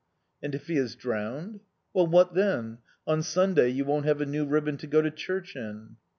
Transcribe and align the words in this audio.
"And 0.41 0.55
if 0.55 0.65
he 0.65 0.77
is 0.77 0.95
drowned?" 0.95 1.59
"Well, 1.93 2.07
what 2.07 2.33
then? 2.33 2.79
On 3.05 3.21
Sunday 3.21 3.69
you 3.69 3.85
won't 3.85 4.05
have 4.07 4.19
a 4.19 4.25
new 4.25 4.47
ribbon 4.47 4.77
to 4.77 4.87
go 4.87 4.99
to 4.99 5.11
church 5.11 5.55
in." 5.55 5.97